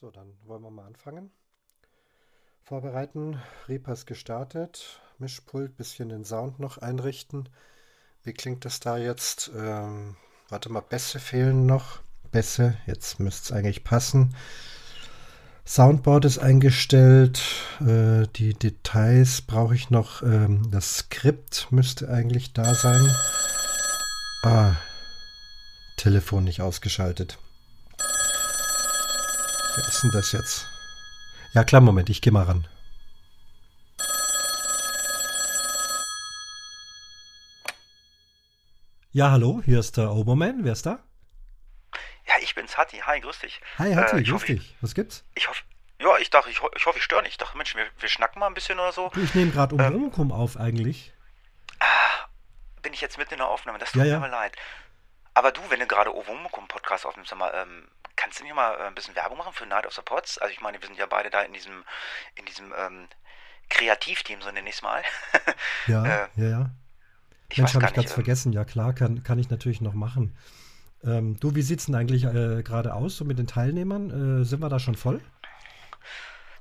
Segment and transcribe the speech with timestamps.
[0.00, 1.30] So, dann wollen wir mal anfangen.
[2.62, 7.50] Vorbereiten, ist gestartet, Mischpult, bisschen den Sound noch einrichten.
[8.22, 9.50] Wie klingt das da jetzt?
[9.54, 10.16] Ähm,
[10.48, 12.00] warte mal, Bässe fehlen noch.
[12.30, 14.34] Bässe, jetzt müsste es eigentlich passen.
[15.66, 17.42] Soundboard ist eingestellt.
[17.80, 20.22] Äh, die Details brauche ich noch.
[20.22, 23.14] Ähm, das Skript müsste eigentlich da sein.
[24.44, 24.76] Ah,
[25.98, 27.36] Telefon nicht ausgeschaltet.
[29.80, 30.66] Wer ist denn das jetzt?
[31.54, 32.68] Ja, klar, Moment, ich gehe mal ran.
[39.12, 40.64] Ja, hallo, hier ist der Oberman.
[40.64, 41.00] Wer ist da?
[42.26, 42.98] Ja, ich bin's, Hatti.
[42.98, 43.60] Hi, grüß dich.
[43.78, 44.76] Hi, Hatti, Äh, grüß dich.
[44.80, 45.24] Was gibt's?
[45.34, 45.62] Ich hoffe,
[46.00, 47.32] ja, ich dachte, ich, ho- ich hoffe, ich störe nicht.
[47.32, 49.10] Ich dachte, Mensch, wir, wir schnacken mal ein bisschen oder so.
[49.16, 49.80] Ich nehme gerade Ähm.
[49.94, 51.12] Umwomukum auf eigentlich.
[52.82, 54.16] Bin ich jetzt mitten in der Aufnahme, das tut Ja, mir ja.
[54.16, 54.56] aber leid.
[55.34, 57.88] Aber du, wenn du gerade Ovomukum Podcast aufnimmst, sag mal, ähm,
[58.20, 60.38] kannst du mir mal äh, ein bisschen Werbung machen für Night of the Pots?
[60.38, 61.84] Also ich meine, wir sind ja beide da in diesem,
[62.34, 63.08] in diesem ähm,
[63.70, 65.02] Kreativteam, so nenne ich es mal.
[65.86, 66.70] Ja, äh, ja, ja.
[67.48, 68.52] Ich Mensch, habe ich ganz Ähm, vergessen.
[68.52, 70.36] Ja, klar, kann, kann ich natürlich noch machen.
[71.02, 74.42] Ähm, du, wie sieht's denn eigentlich äh, gerade aus so mit den Teilnehmern?
[74.42, 75.20] Äh, sind wir da schon voll?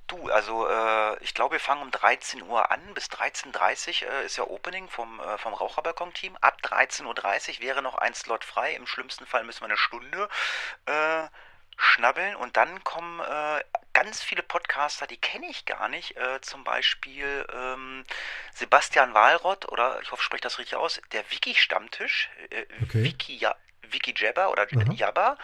[0.07, 2.79] Du, also äh, ich glaube, wir fangen um 13 Uhr an.
[2.95, 6.35] Bis 13.30 Uhr äh, ist ja Opening vom, äh, vom Raucherbalkon-Team.
[6.41, 8.73] Ab 13.30 Uhr wäre noch ein Slot frei.
[8.75, 10.27] Im schlimmsten Fall müssen wir eine Stunde
[10.87, 11.27] äh,
[11.79, 12.35] schnabbeln.
[12.35, 13.63] Und dann kommen äh,
[13.93, 16.17] ganz viele Podcaster, die kenne ich gar nicht.
[16.17, 18.03] Äh, zum Beispiel ähm,
[18.53, 21.01] Sebastian Walrott oder ich hoffe, ich spreche das richtig aus.
[21.13, 22.29] Der Wiki-Stammtisch.
[22.49, 23.03] Äh, Okay.
[23.03, 24.93] Wiki, ja, Wiki Jabber oder Aha.
[24.93, 25.37] Jabba.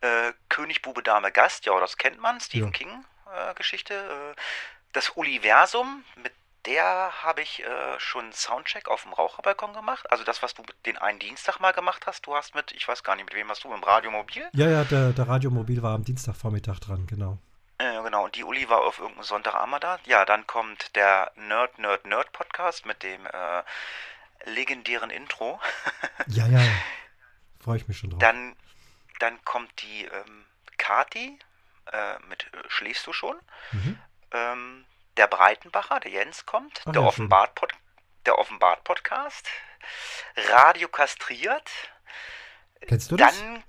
[0.00, 1.66] Äh, König, Bube, Dame, Gast.
[1.66, 2.40] Ja, das kennt man.
[2.40, 2.72] Stephen Ja.
[2.72, 4.34] King äh, Geschichte.
[4.36, 4.40] Äh,
[4.92, 6.32] das Universum, mit
[6.66, 10.10] der habe ich äh, schon einen Soundcheck auf dem Raucherbalkon gemacht.
[10.10, 12.26] Also das, was du den einen Dienstag mal gemacht hast.
[12.26, 14.48] Du hast mit, ich weiß gar nicht, mit wem hast du, mit dem Radio Mobil?
[14.52, 17.38] Ja, ja, der, der Radiomobil war am Dienstagvormittag dran, genau.
[17.78, 19.98] Äh, genau, und die Uli war auf irgendeinem Sonntagabend da.
[20.04, 23.62] Ja, dann kommt der Nerd, Nerd, Nerd Podcast mit dem äh,
[24.44, 25.60] legendären Intro.
[26.28, 26.60] Ja, ja.
[27.58, 28.20] Freue ich mich schon drauf.
[28.20, 28.54] Dann,
[29.18, 30.44] dann kommt die ähm,
[30.78, 31.38] Kati
[31.92, 33.36] äh, mit äh, Schläfst du schon?
[33.72, 33.98] Mhm.
[34.30, 34.84] Ähm,
[35.16, 37.72] der Breitenbacher, der Jens kommt, Ach der Offenbart Pod,
[38.26, 39.48] der Offenbart Podcast,
[40.36, 41.70] Radio kastriert,
[42.86, 43.36] Kennst du das?
[43.38, 43.64] dann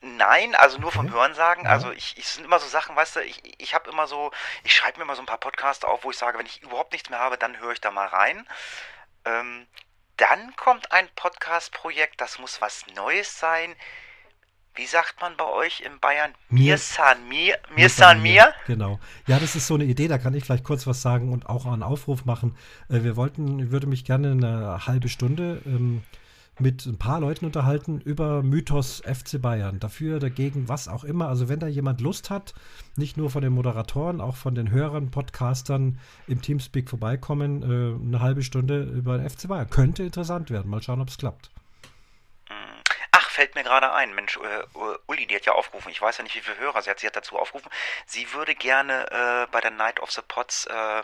[0.00, 1.14] nein, also nur vom Okay.
[1.14, 1.64] Hörensagen.
[1.64, 1.70] Ja.
[1.70, 4.30] Also ich, ich es sind immer so Sachen, weißt du, ich, ich habe immer so,
[4.62, 6.92] ich schreibe mir immer so ein paar Podcasts auf, wo ich sage, wenn ich überhaupt
[6.92, 8.46] nichts mehr habe, dann höre ich da mal rein.
[9.24, 9.66] Ähm,
[10.16, 13.74] dann kommt ein Podcast-Projekt, das muss was Neues sein.
[14.76, 16.32] Wie sagt man bei euch in Bayern?
[16.50, 18.52] Mir- san mir, mir Mir san mir.
[18.66, 18.98] Genau.
[19.26, 21.64] Ja, das ist so eine Idee, da kann ich vielleicht kurz was sagen und auch
[21.66, 22.56] einen Aufruf machen.
[22.88, 26.02] Äh, wir wollten, ich würde mich gerne eine halbe Stunde ähm,
[26.58, 29.80] mit ein paar Leuten unterhalten über Mythos FC Bayern.
[29.80, 31.28] Dafür, dagegen, was auch immer.
[31.28, 32.54] Also wenn da jemand Lust hat,
[32.96, 38.20] nicht nur von den Moderatoren, auch von den Hörern, Podcastern im Teamspeak vorbeikommen, äh, eine
[38.20, 39.70] halbe Stunde über den FC Bayern.
[39.70, 40.68] Könnte interessant werden.
[40.70, 41.50] Mal schauen, ob es klappt.
[43.34, 44.62] Fällt mir gerade ein, Mensch, äh,
[45.08, 47.08] Uli, die hat ja aufgerufen, ich weiß ja nicht, wie viele Hörer sie hat, sie
[47.08, 47.68] hat dazu aufgerufen,
[48.06, 51.02] sie würde gerne äh, bei der Night of the Pots äh,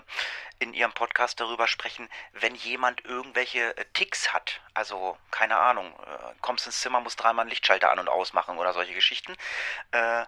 [0.61, 6.35] in ihrem Podcast darüber sprechen, wenn jemand irgendwelche äh, Ticks hat, also keine Ahnung, äh,
[6.41, 9.37] kommst ins Zimmer, musst dreimal einen Lichtschalter an- und ausmachen oder solche Geschichten.
[9.91, 10.25] Äh,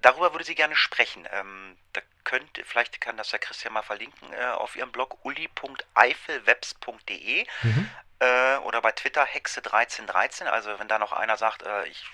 [0.00, 1.26] darüber würde sie gerne sprechen.
[1.32, 7.46] Ähm, da könnte, vielleicht kann das der Christian mal verlinken, äh, auf ihrem Blog uli.eifelwebs.de
[7.62, 7.90] Mhm.
[8.22, 10.46] Äh, oder bei Twitter Hexe1313.
[10.46, 12.04] Also wenn da noch einer sagt, äh, ich,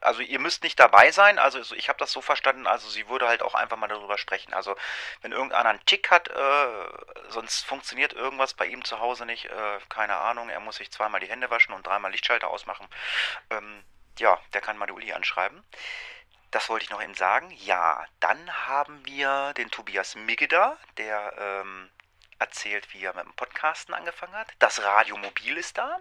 [0.00, 1.38] also ihr müsst nicht dabei sein.
[1.38, 2.66] Also so- ich habe das so verstanden.
[2.66, 4.54] Also sie würde halt auch einfach mal darüber sprechen.
[4.54, 4.76] Also
[5.22, 6.66] wenn irgendeiner einen Tick hat, äh,
[7.28, 9.46] sonst funktioniert irgendwas bei ihm zu Hause nicht.
[9.46, 10.48] Äh, keine Ahnung.
[10.48, 12.88] Er muss sich zweimal die Hände waschen und dreimal Lichtschalter ausmachen.
[13.50, 13.82] Ähm,
[14.18, 15.62] ja, der kann mal die Uli anschreiben.
[16.50, 17.50] Das wollte ich noch eben sagen.
[17.50, 21.90] Ja, dann haben wir den Tobias Migge da, der ähm,
[22.38, 24.48] erzählt, wie er mit dem Podcasten angefangen hat.
[24.58, 25.98] Das Radiomobil ist da.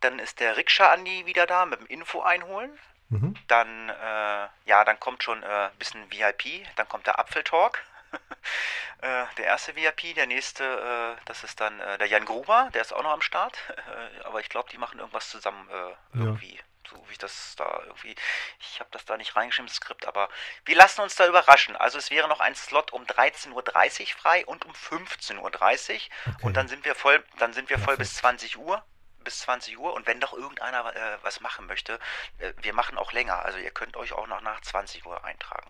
[0.00, 2.78] Dann ist der Rikscha Andi wieder da mit dem Info einholen.
[3.08, 3.34] Mhm.
[3.46, 6.66] Dann, äh, ja, dann kommt schon ein äh, bisschen VIP.
[6.76, 7.82] Dann kommt der Apfeltalk.
[9.00, 10.14] äh, der erste VIP.
[10.14, 12.70] Der nächste, äh, das ist dann äh, der Jan Gruber.
[12.74, 13.58] Der ist auch noch am Start.
[13.88, 15.66] Äh, aber ich glaube, die machen irgendwas zusammen
[16.12, 16.60] irgendwie.
[16.90, 18.14] So wie ich das da irgendwie.
[18.60, 20.06] Ich habe das da nicht reingeschrieben, das Skript.
[20.06, 20.28] Aber
[20.64, 21.76] wir lassen uns da überraschen.
[21.76, 25.50] Also es wäre noch ein Slot um 13.30 Uhr frei und um 15.30 Uhr.
[25.50, 26.46] Okay.
[26.46, 28.82] Und dann sind wir voll, dann sind wir voll bis 20 Uhr.
[29.20, 31.98] Bis 20 Uhr und wenn doch irgendeiner äh, was machen möchte,
[32.38, 33.44] äh, wir machen auch länger.
[33.44, 35.68] Also ihr könnt euch auch noch nach 20 Uhr eintragen.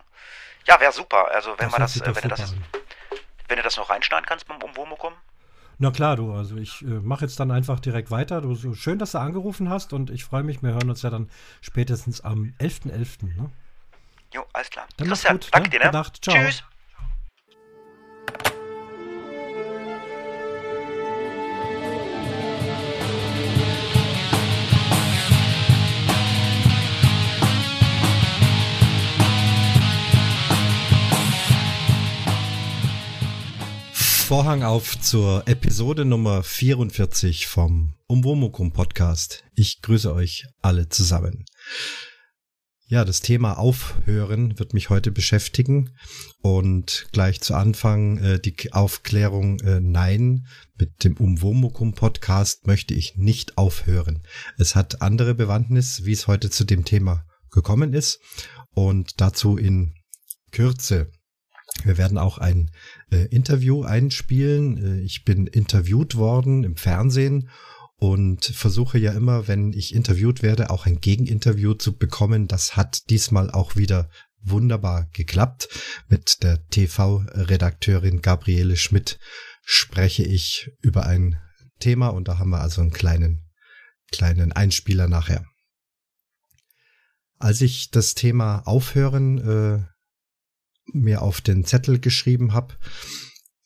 [0.67, 1.29] Ja, wäre super.
[1.29, 2.55] Also wenn Das man das, äh, wenn du das,
[3.49, 5.17] wenn du das noch reinschneiden kannst beim Umwomukum.
[5.78, 8.40] Na klar, du, also ich äh, mache jetzt dann einfach direkt weiter.
[8.40, 11.10] Du, so schön, dass du angerufen hast und ich freue mich, wir hören uns ja
[11.10, 11.30] dann
[11.60, 13.36] spätestens am 11.11.
[13.36, 13.50] ne?
[14.34, 14.86] Jo, alles klar.
[14.96, 15.84] Dann mach's gut, danke ne?
[15.84, 16.02] dir, ne?
[16.20, 16.36] Ciao.
[16.36, 16.64] Tschüss.
[34.28, 39.42] Vorhang auf zur Episode Nummer 44 vom Umwomukum Podcast.
[39.54, 41.46] Ich grüße euch alle zusammen.
[42.88, 45.96] Ja, das Thema Aufhören wird mich heute beschäftigen
[46.42, 50.46] und gleich zu Anfang äh, die Aufklärung äh, Nein,
[50.78, 54.22] mit dem Umwomukum Podcast möchte ich nicht aufhören.
[54.58, 58.20] Es hat andere Bewandtnis, wie es heute zu dem Thema gekommen ist
[58.74, 59.94] und dazu in
[60.52, 61.10] Kürze.
[61.85, 62.70] Wir werden auch ein
[63.11, 65.00] äh, Interview einspielen.
[65.00, 67.50] Äh, ich bin interviewt worden im Fernsehen
[67.99, 72.47] und versuche ja immer, wenn ich interviewt werde, auch ein Gegeninterview zu bekommen.
[72.49, 74.09] Das hat diesmal auch wieder
[74.41, 75.69] wunderbar geklappt.
[76.09, 79.19] Mit der TV-Redakteurin Gabriele Schmidt
[79.65, 81.41] spreche ich über ein
[81.81, 83.50] Thema und da haben wir also einen kleinen,
[84.11, 85.44] kleinen Einspieler nachher.
[87.38, 89.97] Als ich das Thema Aufhören äh,
[90.93, 92.75] mir auf den Zettel geschrieben habe,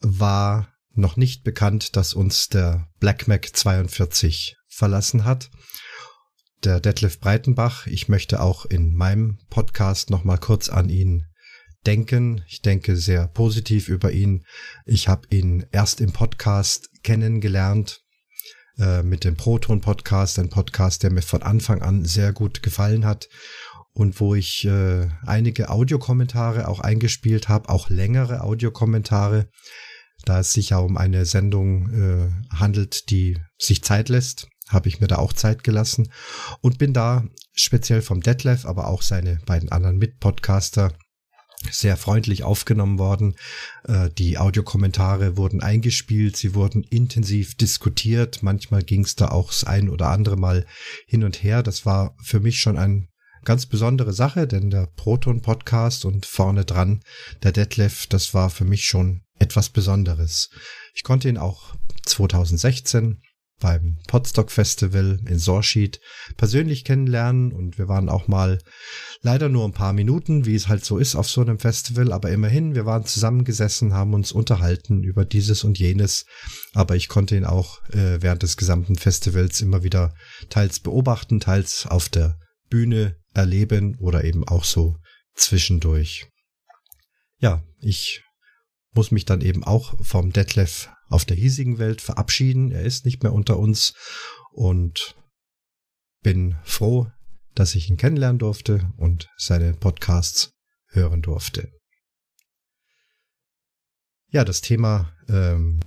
[0.00, 5.50] war noch nicht bekannt, dass uns der Black Mac 42 verlassen hat.
[6.64, 11.26] Der Detlef Breitenbach, ich möchte auch in meinem Podcast noch mal kurz an ihn
[11.86, 12.44] denken.
[12.46, 14.44] Ich denke sehr positiv über ihn.
[14.86, 18.00] Ich habe ihn erst im Podcast kennengelernt
[18.78, 23.04] äh, mit dem Proton Podcast, ein Podcast, der mir von Anfang an sehr gut gefallen
[23.04, 23.28] hat
[23.94, 29.48] und wo ich äh, einige Audiokommentare auch eingespielt habe, auch längere Audiokommentare,
[30.24, 35.00] da es sich ja um eine Sendung äh, handelt, die sich Zeit lässt, habe ich
[35.00, 36.10] mir da auch Zeit gelassen
[36.60, 40.92] und bin da speziell vom Detlef, aber auch seine beiden anderen Mitpodcaster
[41.70, 43.36] sehr freundlich aufgenommen worden.
[43.84, 48.42] Äh, die Audiokommentare wurden eingespielt, sie wurden intensiv diskutiert.
[48.42, 50.66] Manchmal ging es da auch das ein oder andere Mal
[51.06, 51.62] hin und her.
[51.62, 53.08] Das war für mich schon ein
[53.44, 57.00] ganz besondere Sache, denn der Proton Podcast und vorne dran
[57.42, 60.50] der Detlef, das war für mich schon etwas Besonderes.
[60.94, 61.74] Ich konnte ihn auch
[62.04, 63.20] 2016
[63.62, 66.00] beim Podstock Festival in Sorschied
[66.36, 68.58] persönlich kennenlernen und wir waren auch mal
[69.22, 72.30] leider nur ein paar Minuten, wie es halt so ist auf so einem Festival, aber
[72.30, 76.26] immerhin, wir waren zusammengesessen, haben uns unterhalten über dieses und jenes,
[76.74, 80.12] aber ich konnte ihn auch äh, während des gesamten Festivals immer wieder
[80.50, 84.96] teils beobachten, teils auf der Bühne erleben oder eben auch so
[85.34, 86.28] zwischendurch.
[87.38, 88.22] Ja, ich
[88.92, 92.70] muss mich dann eben auch vom Detlef auf der hiesigen Welt verabschieden.
[92.70, 93.94] Er ist nicht mehr unter uns
[94.52, 95.16] und
[96.22, 97.10] bin froh,
[97.54, 100.52] dass ich ihn kennenlernen durfte und seine Podcasts
[100.88, 101.72] hören durfte.
[104.28, 105.80] Ja, das Thema ähm,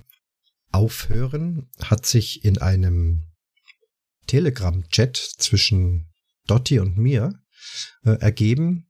[0.70, 3.32] Aufhören hat sich in einem
[4.26, 6.12] Telegram-Chat zwischen
[6.46, 7.32] Dotti und mir
[8.04, 8.88] äh, ergeben.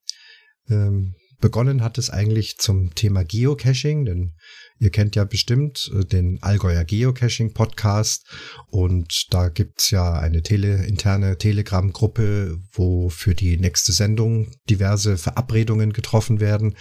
[0.68, 4.34] Ähm, begonnen hat es eigentlich zum Thema Geocaching, denn
[4.78, 8.26] ihr kennt ja bestimmt äh, den Allgäuer Geocaching Podcast
[8.68, 15.92] und da gibt's ja eine tele, interne Telegram-Gruppe, wo für die nächste Sendung diverse Verabredungen
[15.92, 16.76] getroffen werden.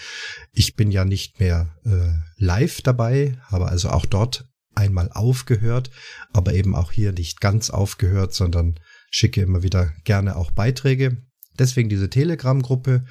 [0.52, 5.90] Ich bin ja nicht mehr äh, live dabei, habe also auch dort einmal aufgehört,
[6.34, 8.80] aber eben auch hier nicht ganz aufgehört, sondern
[9.16, 11.18] schicke immer wieder gerne auch Beiträge.
[11.58, 13.06] Deswegen diese Telegram-Gruppe.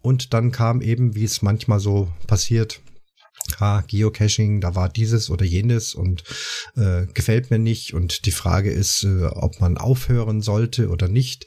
[0.00, 2.80] Und dann kam eben, wie es manchmal so passiert,
[3.58, 6.24] ah, Geocaching, da war dieses oder jenes und
[6.76, 7.92] äh, gefällt mir nicht.
[7.92, 11.46] Und die Frage ist, äh, ob man aufhören sollte oder nicht.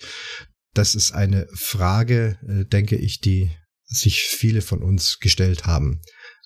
[0.75, 3.49] Das ist eine Frage, äh, denke ich, die
[3.85, 6.01] sich viele von uns gestellt haben.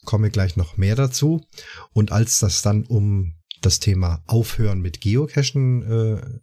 [0.06, 1.46] Komme gleich noch mehr dazu.
[1.92, 6.40] Und als das dann um das Thema Aufhören mit Geocachen äh,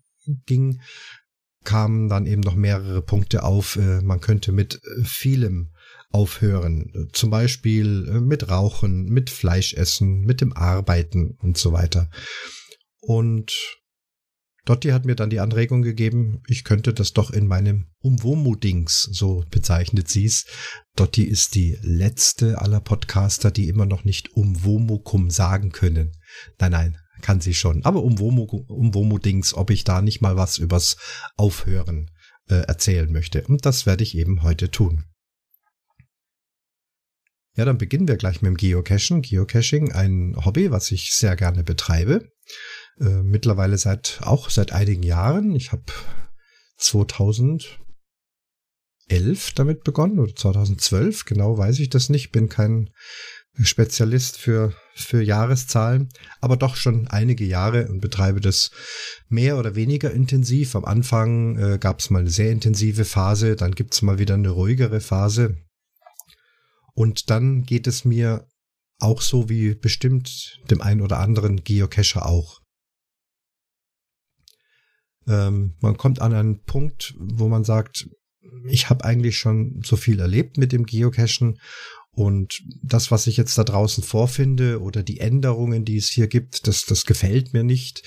[0.47, 0.81] ging,
[1.65, 3.77] kamen dann eben noch mehrere Punkte auf.
[3.77, 5.73] Äh, man könnte mit äh, vielem
[6.11, 7.09] aufhören.
[7.13, 12.11] Zum Beispiel äh, mit Rauchen, mit Fleischessen, mit dem Arbeiten und so weiter.
[13.01, 13.53] Und
[14.65, 19.45] Dotti hat mir dann die Anregung gegeben, ich könnte das doch in meinem Umwomu-Dings, so
[19.51, 20.47] bezeichnet sie's.
[20.97, 26.13] Dotti ist die letzte aller Podcaster, die immer noch nicht Umwomukum sagen können.
[26.59, 27.85] Nein, nein, kann sie schon.
[27.85, 30.99] Aber Umwomu-Dings, ob ich da nicht mal was übers
[31.37, 32.11] Aufhören
[32.49, 33.47] äh, erzählen möchte.
[33.47, 35.05] Und das werde ich eben heute tun.
[37.57, 39.23] Ja, dann beginnen wir gleich mit dem Geocachen.
[39.23, 42.29] Geocaching, ein Hobby, was ich sehr gerne betreibe.
[43.01, 45.57] Äh, mittlerweile seit auch seit einigen Jahren.
[45.57, 45.85] Ich habe
[46.77, 47.79] 2000
[49.09, 52.91] 2011 damit begonnen oder 2012, genau weiß ich das nicht, bin kein
[53.63, 56.09] Spezialist für, für Jahreszahlen,
[56.41, 58.71] aber doch schon einige Jahre und betreibe das
[59.29, 60.75] mehr oder weniger intensiv.
[60.75, 64.35] Am Anfang äh, gab es mal eine sehr intensive Phase, dann gibt es mal wieder
[64.35, 65.57] eine ruhigere Phase.
[66.95, 68.49] Und dann geht es mir
[68.99, 72.61] auch so wie bestimmt dem einen oder anderen Geocacher auch.
[75.27, 78.09] Ähm, man kommt an einen Punkt, wo man sagt,
[78.67, 81.59] ich habe eigentlich schon so viel erlebt mit dem Geocachen
[82.15, 86.67] und das, was ich jetzt da draußen vorfinde oder die Änderungen, die es hier gibt,
[86.69, 88.03] das, das gefällt mir nicht.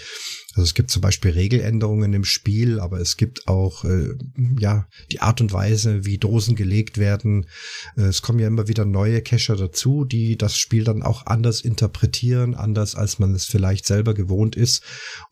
[0.54, 4.16] Also es gibt zum Beispiel Regeländerungen im Spiel, aber es gibt auch äh,
[4.60, 7.48] ja die Art und Weise, wie Dosen gelegt werden.
[7.98, 11.62] Äh, es kommen ja immer wieder neue Cacher dazu, die das Spiel dann auch anders
[11.62, 14.84] interpretieren, anders als man es vielleicht selber gewohnt ist.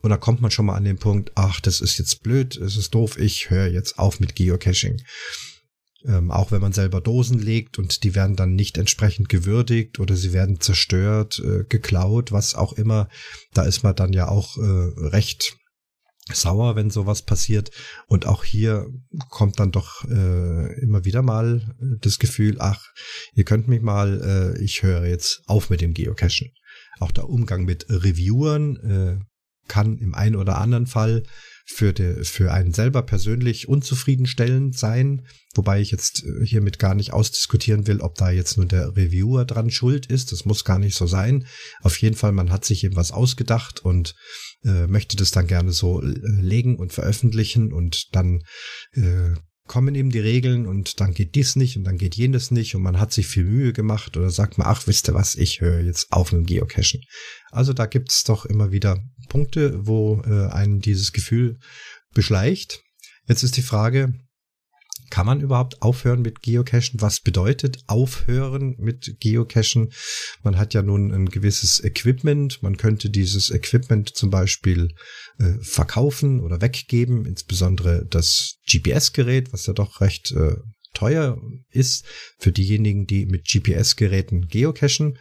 [0.02, 2.76] Und da kommt man schon mal an den Punkt, ach, das ist jetzt blöd, es
[2.76, 5.02] ist doof, ich höre jetzt auf mit Geocaching.
[6.08, 10.16] Ähm, auch wenn man selber Dosen legt und die werden dann nicht entsprechend gewürdigt oder
[10.16, 13.10] sie werden zerstört, äh, geklaut, was auch immer,
[13.54, 15.58] da ist man dann ja auch äh, recht
[16.32, 17.72] sauer, wenn sowas passiert.
[18.08, 18.88] Und auch hier
[19.30, 22.84] kommt dann doch äh, immer wieder mal das Gefühl, ach,
[23.34, 26.52] ihr könnt mich mal, äh, ich höre jetzt auf mit dem Geocachen.
[27.00, 29.26] Auch der Umgang mit Reviewern äh,
[29.68, 31.24] kann im einen oder anderen Fall
[31.66, 37.12] für, de, für einen selber persönlich unzufriedenstellend sein, wobei ich jetzt äh, hiermit gar nicht
[37.12, 40.32] ausdiskutieren will, ob da jetzt nur der Reviewer dran schuld ist.
[40.32, 41.48] Das muss gar nicht so sein.
[41.82, 44.16] Auf jeden Fall, man hat sich eben was ausgedacht und
[44.64, 48.44] äh, möchte das dann gerne so äh, legen und veröffentlichen und dann
[48.94, 49.34] äh,
[49.68, 52.84] kommen eben die Regeln und dann geht dies nicht und dann geht jenes nicht und
[52.84, 55.82] man hat sich viel Mühe gemacht oder sagt man, ach, wisst ihr was, ich höre
[55.82, 57.02] jetzt auf mit dem Geocachen.
[57.52, 61.58] Also da gibt's doch immer wieder Punkte, wo äh, einen dieses Gefühl
[62.14, 62.82] beschleicht.
[63.28, 64.14] Jetzt ist die Frage,
[65.10, 67.02] kann man überhaupt aufhören mit Geocachen?
[67.02, 69.92] Was bedeutet aufhören mit Geocachen?
[70.44, 72.62] Man hat ja nun ein gewisses Equipment.
[72.62, 74.90] Man könnte dieses Equipment zum Beispiel
[75.40, 80.56] äh, verkaufen oder weggeben, insbesondere das GPS-Gerät, was ja doch recht äh,
[80.94, 81.38] teuer
[81.70, 82.06] ist
[82.40, 85.18] für diejenigen, die mit GPS-Geräten geocachen.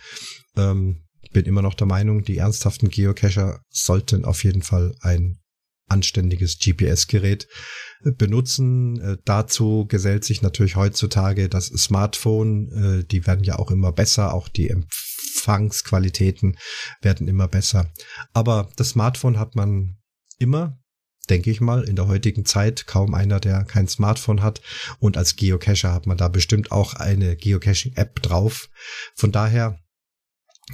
[0.56, 5.38] Ähm, bin immer noch der Meinung, die ernsthaften Geocacher sollten auf jeden Fall ein
[5.88, 7.48] anständiges GPS-Gerät
[8.04, 9.00] äh, benutzen.
[9.00, 12.70] Äh, dazu gesellt sich natürlich heutzutage das Smartphone.
[12.72, 16.56] Äh, die werden ja auch immer besser, auch die Empfangsqualitäten
[17.02, 17.92] werden immer besser.
[18.32, 19.98] Aber das Smartphone hat man
[20.38, 20.78] immer,
[21.28, 24.60] denke ich mal, in der heutigen Zeit kaum einer, der kein Smartphone hat.
[24.98, 28.68] Und als Geocacher hat man da bestimmt auch eine Geocaching-App drauf.
[29.14, 29.78] Von daher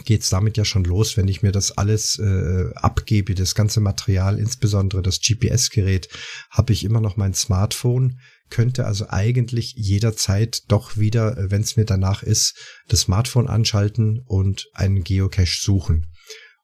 [0.05, 4.39] geht's damit ja schon los, wenn ich mir das alles äh, abgebe, das ganze Material,
[4.39, 6.09] insbesondere das GPS-Gerät,
[6.51, 8.21] habe ich immer noch mein Smartphone,
[8.51, 12.55] könnte also eigentlich jederzeit doch wieder, äh, wenn es mir danach ist,
[12.89, 16.07] das Smartphone anschalten und einen Geocache suchen.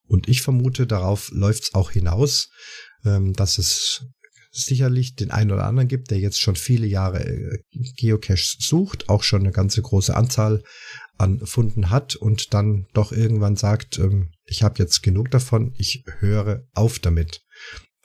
[0.08, 2.48] Und ich vermute, darauf läuft's auch hinaus,
[3.04, 4.04] ähm, dass es
[4.56, 7.58] sicherlich den einen oder anderen gibt, der jetzt schon viele Jahre äh,
[7.96, 10.62] Geocaches sucht, auch schon eine ganze große Anzahl
[11.18, 16.04] an Funden hat und dann doch irgendwann sagt, ähm, ich habe jetzt genug davon, ich
[16.18, 17.42] höre auf damit.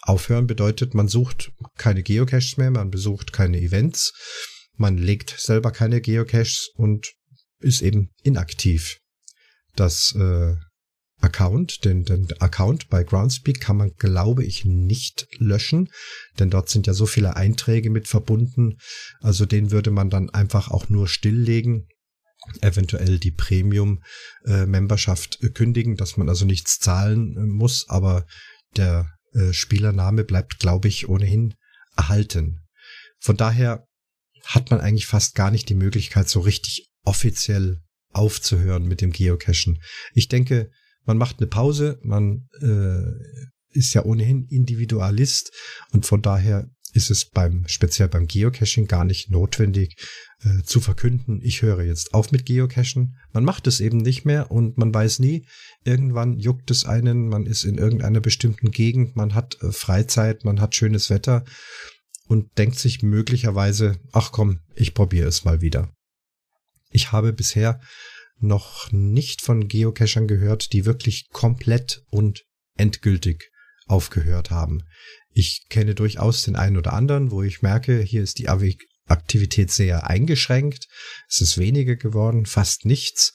[0.02, 4.14] Aufhören bedeutet, man sucht keine Geocaches mehr, man besucht keine Events,
[4.76, 7.14] man legt selber keine Geocaches und
[7.60, 8.98] ist eben inaktiv.
[9.76, 10.56] Das äh,
[11.22, 15.90] Account, den, den Account bei Groundspeak kann man, glaube ich, nicht löschen,
[16.40, 18.78] denn dort sind ja so viele Einträge mit verbunden.
[19.20, 21.88] Also den würde man dann einfach auch nur stilllegen
[22.62, 28.26] eventuell die Premium-Memberschaft äh, kündigen, dass man also nichts zahlen äh, muss, aber
[28.76, 31.54] der äh, Spielername bleibt, glaube ich, ohnehin
[31.96, 32.62] erhalten.
[33.20, 33.86] Von daher
[34.44, 39.80] hat man eigentlich fast gar nicht die Möglichkeit, so richtig offiziell aufzuhören mit dem Geocachen.
[40.14, 40.72] Ich denke,
[41.06, 45.52] man macht eine Pause, man äh, ist ja ohnehin Individualist
[45.92, 49.96] und von daher ist es beim, speziell beim Geocaching gar nicht notwendig
[50.44, 53.16] äh, zu verkünden, ich höre jetzt auf mit Geocachen.
[53.32, 55.46] Man macht es eben nicht mehr und man weiß nie,
[55.84, 60.60] irgendwann juckt es einen, man ist in irgendeiner bestimmten Gegend, man hat äh, Freizeit, man
[60.60, 61.46] hat schönes Wetter
[62.28, 65.94] und denkt sich möglicherweise, ach komm, ich probiere es mal wieder.
[66.90, 67.80] Ich habe bisher
[68.44, 72.44] noch nicht von Geocachern gehört, die wirklich komplett und
[72.78, 73.52] endgültig
[73.88, 74.84] aufgehört haben.
[75.34, 80.08] Ich kenne durchaus den einen oder anderen, wo ich merke, hier ist die Aktivität sehr
[80.08, 80.88] eingeschränkt.
[81.30, 83.34] Es ist weniger geworden, fast nichts.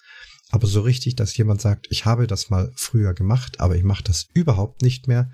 [0.51, 4.05] Aber so richtig, dass jemand sagt, ich habe das mal früher gemacht, aber ich mache
[4.05, 5.31] das überhaupt nicht mehr.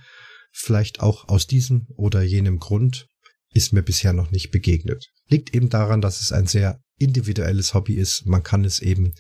[0.53, 3.09] Vielleicht auch aus diesem oder jenem Grund.
[3.55, 5.11] ist mir bisher noch nicht begegnet.
[5.29, 8.25] Liegt eben daran, dass es ein sehr individuelles Hobby ist.
[8.27, 9.13] Man kann es eben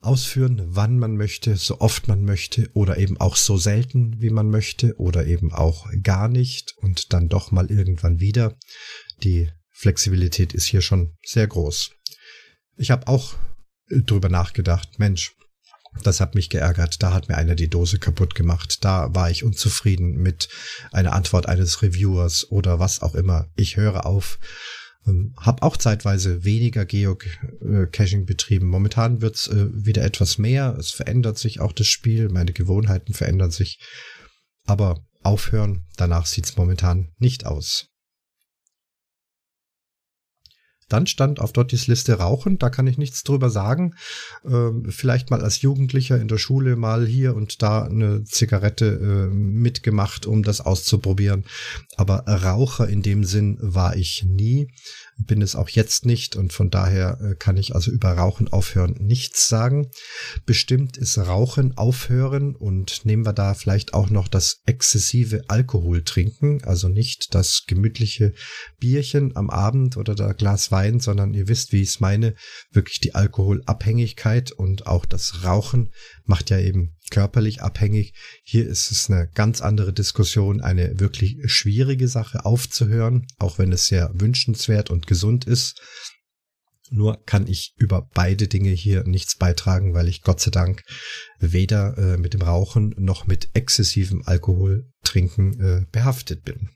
[0.00, 4.48] ausführen, wann man möchte, so oft man möchte oder eben auch so selten, wie man
[4.48, 8.56] möchte oder eben auch gar nicht und dann doch mal irgendwann wieder.
[9.22, 11.92] Die Flexibilität ist hier schon sehr groß.
[12.76, 13.34] Ich habe auch
[13.90, 15.32] drüber nachgedacht, Mensch,
[16.02, 17.02] das hat mich geärgert.
[17.02, 18.84] Da hat mir einer die Dose kaputt gemacht.
[18.84, 20.48] Da war ich unzufrieden mit
[20.92, 23.48] einer Antwort eines Reviewers oder was auch immer.
[23.56, 24.38] Ich höre auf.
[25.06, 28.68] Ähm, hab auch zeitweise weniger Geocaching betrieben.
[28.68, 30.76] Momentan wird's äh, wieder etwas mehr.
[30.78, 32.28] Es verändert sich auch das Spiel.
[32.28, 33.80] Meine Gewohnheiten verändern sich.
[34.64, 37.88] Aber aufhören, danach sieht's momentan nicht aus.
[40.88, 43.94] Dann stand auf Dottis Liste Rauchen, da kann ich nichts drüber sagen.
[44.44, 49.34] Ähm, vielleicht mal als Jugendlicher in der Schule mal hier und da eine Zigarette äh,
[49.34, 51.44] mitgemacht, um das auszuprobieren.
[51.96, 54.68] Aber Raucher in dem Sinn war ich nie
[55.18, 58.96] bin es auch jetzt nicht und von daher äh, kann ich also über Rauchen aufhören
[59.00, 59.90] nichts sagen.
[60.46, 66.62] Bestimmt ist Rauchen aufhören und nehmen wir da vielleicht auch noch das exzessive Alkohol trinken,
[66.64, 68.32] also nicht das gemütliche
[68.78, 72.34] Bierchen am Abend oder der Glas Wein, sondern ihr wisst, wie ich es meine,
[72.70, 75.90] wirklich die Alkoholabhängigkeit und auch das Rauchen
[76.28, 78.12] macht ja eben körperlich abhängig.
[78.44, 83.86] Hier ist es eine ganz andere Diskussion, eine wirklich schwierige Sache aufzuhören, auch wenn es
[83.86, 85.80] sehr wünschenswert und gesund ist.
[86.90, 90.82] Nur kann ich über beide Dinge hier nichts beitragen, weil ich Gott sei Dank
[91.38, 96.70] weder äh, mit dem Rauchen noch mit exzessivem Alkoholtrinken äh, behaftet bin.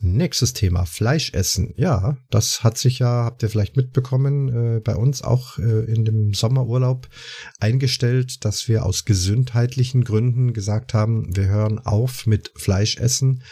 [0.00, 1.74] Nächstes Thema, Fleischessen.
[1.76, 6.04] Ja, das hat sich ja, habt ihr vielleicht mitbekommen, äh, bei uns auch äh, in
[6.04, 7.08] dem Sommerurlaub
[7.58, 13.42] eingestellt, dass wir aus gesundheitlichen Gründen gesagt haben, wir hören auf mit Fleischessen.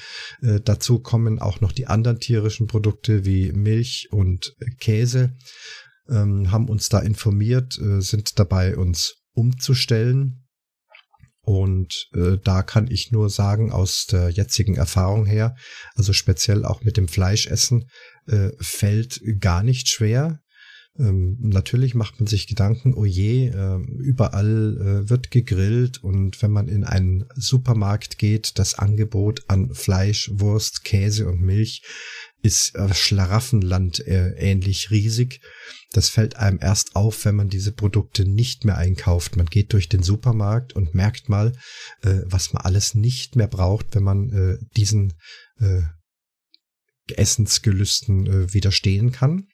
[0.40, 5.34] Äh, dazu kommen auch noch die anderen tierischen Produkte wie Milch und Käse,
[6.08, 10.45] ähm, haben uns da informiert, äh, sind dabei, uns umzustellen
[11.46, 15.54] und äh, da kann ich nur sagen, aus der jetzigen Erfahrung her,
[15.94, 17.88] also speziell auch mit dem Fleischessen,
[18.26, 20.40] äh, fällt gar nicht schwer.
[20.98, 26.50] Ähm, natürlich macht man sich Gedanken, oh je, äh, überall äh, wird gegrillt und wenn
[26.50, 31.82] man in einen Supermarkt geht, das Angebot an Fleisch, Wurst, Käse und Milch
[32.42, 35.40] ist äh, Schlaraffenland äh, ähnlich riesig.
[35.92, 39.36] Das fällt einem erst auf, wenn man diese Produkte nicht mehr einkauft.
[39.36, 41.52] Man geht durch den Supermarkt und merkt mal,
[42.02, 45.14] äh, was man alles nicht mehr braucht, wenn man äh, diesen
[47.08, 49.48] Essensgelüsten widerstehen kann.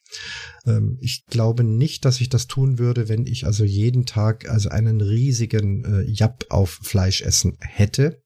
[0.66, 4.68] Ähm, ich glaube nicht, dass ich das tun würde, wenn ich also jeden Tag also
[4.68, 8.22] einen riesigen äh, Jap auf Fleisch essen hätte.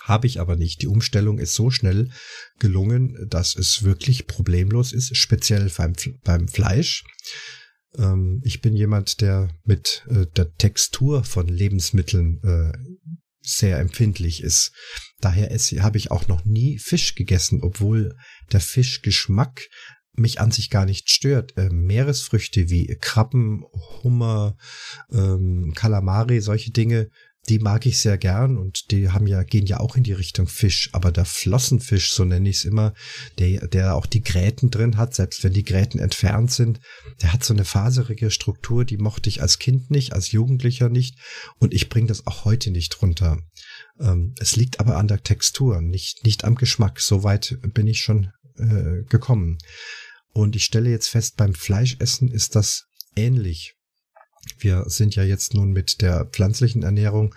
[0.00, 0.80] Habe ich aber nicht.
[0.82, 2.10] Die Umstellung ist so schnell
[2.58, 5.92] gelungen, dass es wirklich problemlos ist, speziell beim,
[6.24, 7.04] beim Fleisch.
[7.96, 12.72] Ähm, ich bin jemand, der mit äh, der Textur von Lebensmitteln äh,
[13.40, 14.72] sehr empfindlich ist.
[15.20, 15.48] Daher
[15.82, 18.14] habe ich auch noch nie Fisch gegessen, obwohl
[18.52, 19.68] der Fischgeschmack
[20.18, 21.56] mich an sich gar nicht stört.
[21.56, 23.64] Äh, Meeresfrüchte wie Krabben,
[24.02, 24.56] Hummer,
[25.10, 27.08] ähm, Kalamari, solche Dinge
[27.48, 30.46] die mag ich sehr gern und die haben ja, gehen ja auch in die Richtung
[30.46, 32.94] Fisch, aber der Flossenfisch, so nenne ich es immer,
[33.38, 36.80] der, der auch die Gräten drin hat, selbst wenn die Gräten entfernt sind,
[37.22, 41.18] der hat so eine faserige Struktur, die mochte ich als Kind nicht, als Jugendlicher nicht
[41.58, 43.38] und ich bringe das auch heute nicht runter.
[43.98, 47.00] Ähm, es liegt aber an der Textur, nicht, nicht am Geschmack.
[47.00, 49.58] Soweit bin ich schon äh, gekommen.
[50.32, 52.86] Und ich stelle jetzt fest, beim Fleischessen ist das
[53.16, 53.77] ähnlich.
[54.58, 57.34] Wir sind ja jetzt nun mit der pflanzlichen Ernährung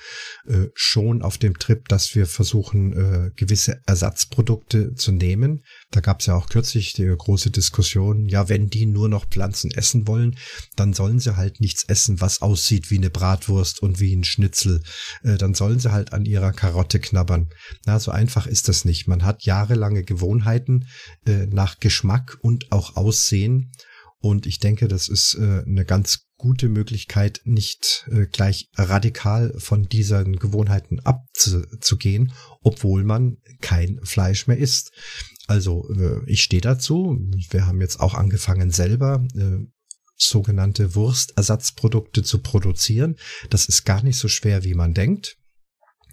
[0.47, 5.63] äh, schon auf dem Trip, dass wir versuchen, äh, gewisse Ersatzprodukte zu nehmen.
[5.91, 9.71] Da gab es ja auch kürzlich die große Diskussion, ja, wenn die nur noch Pflanzen
[9.71, 10.35] essen wollen,
[10.75, 14.81] dann sollen sie halt nichts essen, was aussieht wie eine Bratwurst und wie ein Schnitzel.
[15.23, 17.49] Äh, dann sollen sie halt an ihrer Karotte knabbern.
[17.85, 19.07] Na, so einfach ist das nicht.
[19.07, 20.87] Man hat jahrelange Gewohnheiten
[21.25, 23.71] äh, nach Geschmack und auch Aussehen.
[24.19, 29.87] Und ich denke, das ist äh, eine ganz gute Möglichkeit, nicht äh, gleich radikal von
[29.87, 34.91] diesen Gewohnheiten abzugehen, obwohl man kein Fleisch mehr isst.
[35.45, 37.15] Also äh, ich stehe dazu.
[37.51, 39.67] Wir haben jetzt auch angefangen selber äh,
[40.17, 43.17] sogenannte Wurstersatzprodukte zu produzieren.
[43.51, 45.37] Das ist gar nicht so schwer, wie man denkt.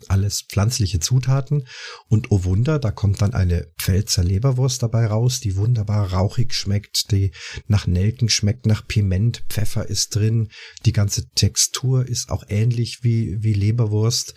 [0.09, 1.67] Alles pflanzliche Zutaten.
[2.09, 7.11] Und oh Wunder, da kommt dann eine Pfälzer Leberwurst dabei raus, die wunderbar rauchig schmeckt,
[7.11, 7.33] die
[7.67, 10.49] nach Nelken schmeckt, nach Piment, Pfeffer ist drin.
[10.85, 14.35] Die ganze Textur ist auch ähnlich wie, wie Leberwurst.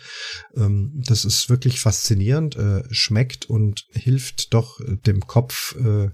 [0.56, 6.10] Ähm, das ist wirklich faszinierend, äh, schmeckt und hilft doch dem Kopf, äh,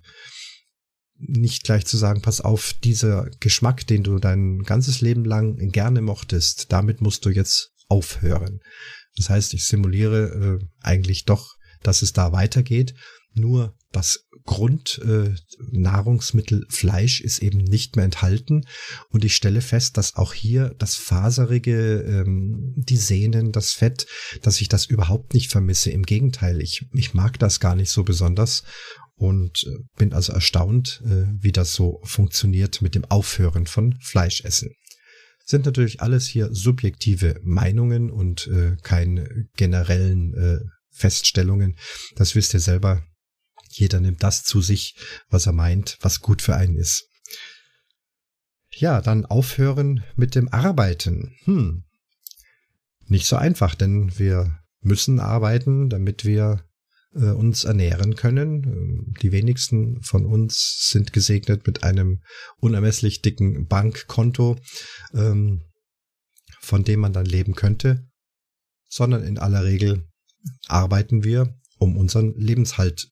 [1.19, 6.01] nicht gleich zu sagen, pass auf, dieser Geschmack, den du dein ganzes Leben lang gerne
[6.01, 8.61] mochtest, damit musst du jetzt aufhören.
[9.19, 12.95] Das heißt, ich simuliere äh, eigentlich doch, dass es da weitergeht.
[13.35, 18.65] Nur das Grundnahrungsmittel äh, Fleisch ist eben nicht mehr enthalten.
[19.11, 24.07] Und ich stelle fest, dass auch hier das Faserige, ähm, die Sehnen, das Fett,
[24.43, 25.91] dass ich das überhaupt nicht vermisse.
[25.91, 28.63] Im Gegenteil, ich, ich mag das gar nicht so besonders
[29.17, 34.71] und äh, bin also erstaunt, äh, wie das so funktioniert mit dem Aufhören von Fleischessen.
[35.49, 40.59] Sind natürlich alles hier subjektive Meinungen und äh, keine generellen äh,
[40.91, 41.79] Feststellungen.
[42.17, 43.03] Das wisst ihr selber.
[43.71, 44.95] Jeder nimmt das zu sich,
[45.31, 47.09] was er meint, was gut für einen ist.
[48.75, 51.35] Ja, dann aufhören mit dem Arbeiten.
[51.45, 51.85] Hm.
[53.07, 56.63] Nicht so einfach, denn wir müssen arbeiten, damit wir
[57.19, 58.65] äh, uns ernähren können.
[58.65, 62.23] Ähm, die wenigsten von uns sind gesegnet mit einem
[62.59, 64.57] unermesslich dicken Bankkonto,
[65.15, 65.65] ähm,
[66.61, 68.09] von dem man dann leben könnte,
[68.89, 70.09] sondern in aller Regel
[70.67, 73.09] arbeiten wir, um unseren Lebenshalt,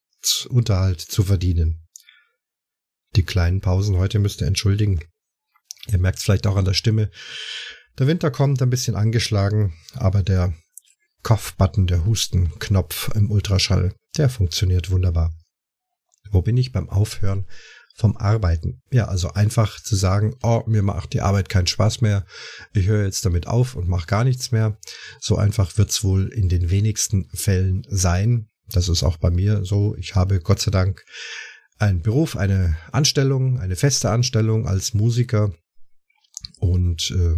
[0.49, 1.87] Unterhalt zu verdienen.
[3.15, 4.99] Die kleinen Pausen heute müsst ihr entschuldigen.
[5.87, 7.09] Ihr merkt es vielleicht auch an der Stimme.
[7.97, 10.53] Der Winter kommt ein bisschen angeschlagen, aber der
[11.27, 15.33] Cough-Button, der Husten-Knopf im Ultraschall, der funktioniert wunderbar.
[16.31, 17.45] Wo bin ich beim Aufhören
[17.97, 18.79] vom Arbeiten?
[18.91, 22.25] Ja, also einfach zu sagen, oh, mir macht die Arbeit keinen Spaß mehr,
[22.71, 24.77] ich höre jetzt damit auf und mache gar nichts mehr.
[25.19, 28.47] So einfach wird's wohl in den wenigsten Fällen sein.
[28.69, 29.97] Das ist auch bei mir so.
[29.97, 31.03] Ich habe Gott sei Dank
[31.77, 35.51] einen Beruf, eine Anstellung, eine feste Anstellung als Musiker
[36.59, 37.35] und äh,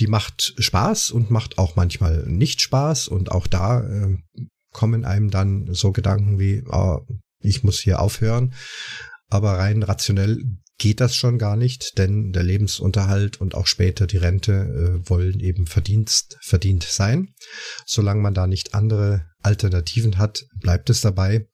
[0.00, 3.08] die macht Spaß und macht auch manchmal nicht Spaß.
[3.08, 4.16] Und auch da äh,
[4.72, 7.00] kommen einem dann so Gedanken wie, oh,
[7.40, 8.54] ich muss hier aufhören.
[9.28, 10.42] Aber rein rationell
[10.78, 15.40] geht das schon gar nicht, denn der Lebensunterhalt und auch später die Rente äh, wollen
[15.40, 17.34] eben verdient, verdient sein.
[17.86, 21.48] Solange man da nicht andere Alternativen hat, bleibt es dabei.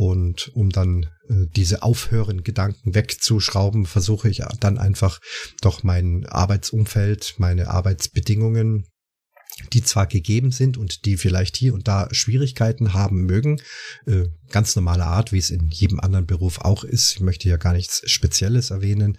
[0.00, 5.20] Und um dann äh, diese aufhören Gedanken wegzuschrauben, versuche ich dann einfach
[5.60, 8.86] doch mein Arbeitsumfeld, meine Arbeitsbedingungen
[9.72, 13.60] die zwar gegeben sind und die vielleicht hier und da Schwierigkeiten haben mögen,
[14.06, 17.56] äh, ganz normale Art, wie es in jedem anderen Beruf auch ist, ich möchte ja
[17.56, 19.16] gar nichts Spezielles erwähnen,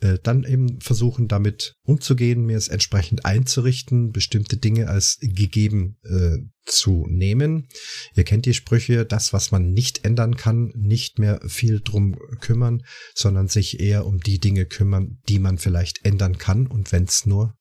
[0.00, 6.38] äh, dann eben versuchen damit umzugehen, mir es entsprechend einzurichten, bestimmte Dinge als gegeben äh,
[6.66, 7.68] zu nehmen.
[8.14, 12.82] Ihr kennt die Sprüche, das, was man nicht ändern kann, nicht mehr viel drum kümmern,
[13.14, 17.26] sondern sich eher um die Dinge kümmern, die man vielleicht ändern kann und wenn es
[17.26, 17.54] nur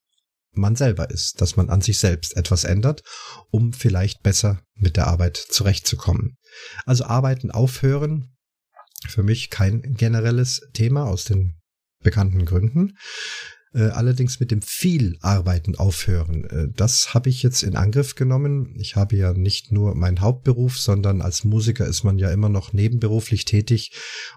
[0.54, 3.04] man selber ist, dass man an sich selbst etwas ändert,
[3.52, 6.38] um vielleicht besser mit der Arbeit zurechtzukommen.
[6.86, 8.36] Also arbeiten aufhören,
[9.08, 11.60] für mich kein generelles Thema aus den
[12.02, 12.98] bekannten Gründen.
[13.76, 16.46] Äh, allerdings mit dem viel Arbeiten aufhören.
[16.46, 18.76] Äh, das habe ich jetzt in Angriff genommen.
[18.78, 22.74] Ich habe ja nicht nur meinen Hauptberuf, sondern als Musiker ist man ja immer noch
[22.74, 23.92] nebenberuflich tätig.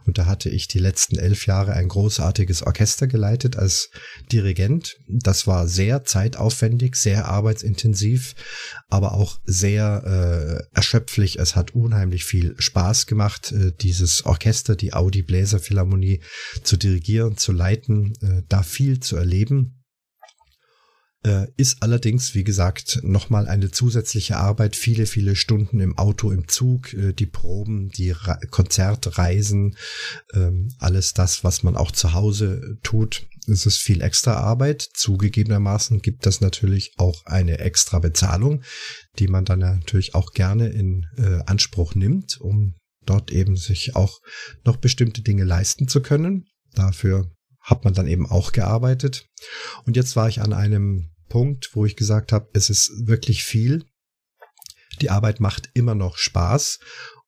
[0.07, 3.91] Und da hatte ich die letzten elf Jahre ein großartiges Orchester geleitet als
[4.33, 4.97] Dirigent.
[5.07, 8.35] Das war sehr zeitaufwendig, sehr arbeitsintensiv,
[8.89, 11.39] aber auch sehr äh, erschöpflich.
[11.39, 16.21] Es hat unheimlich viel Spaß gemacht, äh, dieses Orchester, die Audi Bläser Philharmonie
[16.63, 19.26] zu dirigieren, zu leiten, äh, da viel zu erleben.
[21.27, 26.47] Äh, ist allerdings, wie gesagt, nochmal eine zusätzliche Arbeit, viele, viele Stunden im Auto, im
[26.47, 29.77] Zug, äh, die Proben, die Re Konzertreisen,
[30.35, 33.27] ähm, alles das, was man auch zu Hause tut.
[33.49, 34.83] Es ist viel extra Arbeit.
[34.95, 38.63] Zugegebenermaßen gibt das natürlich auch eine extra Bezahlung,
[39.19, 44.21] die man dann natürlich auch gerne in äh, Anspruch nimmt, um dort eben sich auch
[44.65, 46.45] noch bestimmte Dinge leisten zu können.
[46.75, 47.33] Dafür
[47.67, 49.29] hat man dann eben auch gearbeitet.
[49.85, 53.85] Und jetzt war ich an einem Punkt, wo ich gesagt habe, es ist wirklich viel.
[55.01, 56.79] Die Arbeit macht immer noch Spaß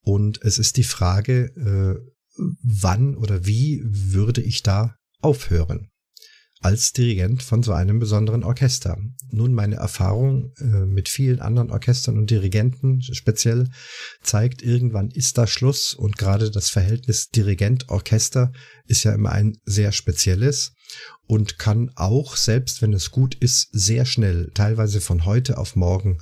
[0.00, 2.00] und es ist die Frage, äh,
[2.62, 5.90] wann oder wie würde ich da aufhören?
[6.60, 8.98] Als Dirigent von so einem besonderen Orchester.
[9.30, 13.68] Nun, meine Erfahrung äh, mit vielen anderen Orchestern und Dirigenten speziell
[14.22, 18.52] zeigt, irgendwann ist da Schluss und gerade das Verhältnis Dirigent-Orchester
[18.86, 20.72] ist ja immer ein sehr spezielles
[21.26, 26.18] und kann auch, selbst wenn es gut ist, sehr schnell, teilweise von heute auf morgen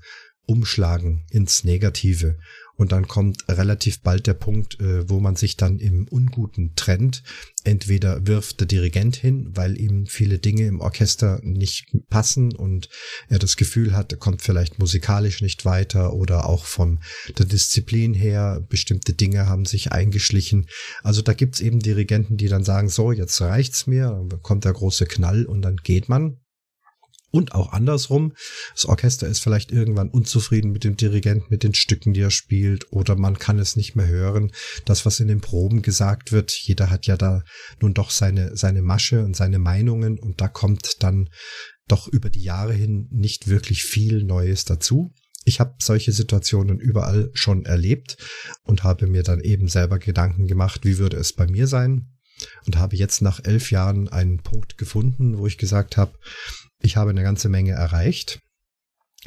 [0.47, 2.39] umschlagen ins Negative.
[2.77, 7.23] Und dann kommt relativ bald der Punkt, äh, wo man sich dann im Unguten trennt.
[7.65, 12.89] Entweder wirft der Dirigent hin, weil ihm viele Dinge im Orchester nicht passen und
[13.29, 17.01] er das Gefühl hat, er kommt vielleicht musikalisch nicht weiter oder auch von
[17.39, 20.67] der Disziplin her, bestimmte Dinge haben sich eingeschlichen.
[21.03, 24.73] Also da gibt's eben Dirigenten, die dann sagen, so, jetzt reicht's mir, dann kommt der
[24.73, 26.39] große Knall und dann geht man.
[27.37, 28.33] Und auch andersrum.
[28.73, 32.91] Das Orchester ist vielleicht irgendwann unzufrieden mit dem Dirigent, mit den Stücken, die er spielt,
[32.95, 34.53] oder man kann es nicht mehr hören.
[34.87, 37.43] Das, was in den Proben gesagt wird, jeder hat ja da
[37.79, 41.29] nun doch seine, seine Masche und seine Meinungen und da kommt dann
[41.89, 45.13] doch über die Jahre hin nicht wirklich viel Neues dazu.
[45.45, 48.17] Ich habe solche Situationen überall schon erlebt
[48.63, 52.17] und habe mir dann eben selber Gedanken gemacht, wie würde es bei mir sein,
[52.65, 56.19] und habe jetzt nach elf Jahren einen Punkt gefunden, wo ich gesagt habe,
[56.87, 58.41] ich habe eine ganze Menge erreicht.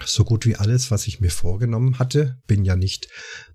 [0.05, 2.37] So gut wie alles, was ich mir vorgenommen hatte.
[2.47, 3.09] Bin ja nicht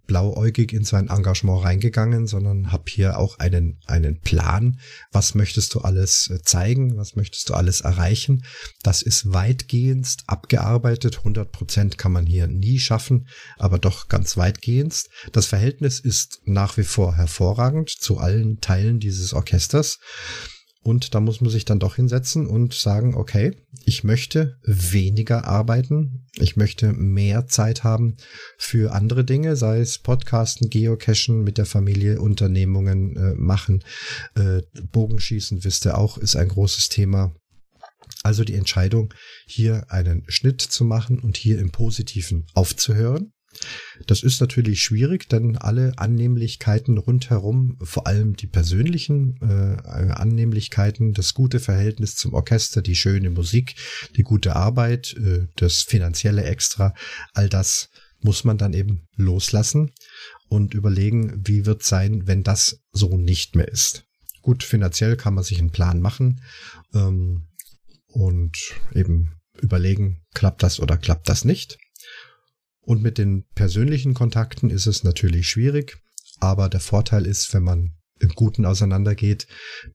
[0.06, 4.78] blauäugig in sein Engagement reingegangen, sondern habe hier auch einen, einen Plan.
[5.10, 6.98] Was möchtest du alles äh, zeigen?
[6.98, 8.44] Was möchtest du alles erreichen?
[8.82, 11.18] Das ist weitgehend abgearbeitet.
[11.18, 15.04] 100 Prozent kann man hier nie schaffen, aber doch ganz weitgehend.
[15.32, 19.98] Das Verhältnis ist nach wie vor hervorragend zu allen Teilen dieses Orchesters.
[20.84, 26.26] Und da muss man sich dann doch hinsetzen und sagen, okay, ich möchte weniger arbeiten,
[26.34, 28.18] ich möchte mehr Zeit haben
[28.58, 33.82] für andere Dinge, sei es Podcasten, Geocachen, mit der Familie Unternehmungen äh, machen,
[34.34, 34.60] äh,
[34.92, 37.34] Bogenschießen, wisst ihr auch, ist ein großes Thema.
[38.22, 39.14] Also die Entscheidung,
[39.46, 43.33] hier einen Schnitt zu machen und hier im Positiven aufzuhören
[44.06, 51.34] das ist natürlich schwierig, denn alle Annehmlichkeiten rundherum, vor allem die persönlichen äh, Annehmlichkeiten, das
[51.34, 53.76] gute Verhältnis zum Orchester, die schöne Musik,
[54.16, 56.94] die gute Arbeit, äh, das finanzielle Extra,
[57.32, 57.90] all das
[58.20, 59.92] muss man dann eben loslassen
[60.48, 64.04] und überlegen, wie wird sein, wenn das so nicht mehr ist.
[64.40, 66.42] Gut, finanziell kann man sich einen Plan machen
[66.94, 67.48] ähm,
[68.06, 68.56] und
[68.94, 71.78] eben überlegen, klappt das oder klappt das nicht.
[72.84, 75.98] Und mit den persönlichen Kontakten ist es natürlich schwierig,
[76.40, 79.46] aber der Vorteil ist, wenn man im Guten auseinandergeht,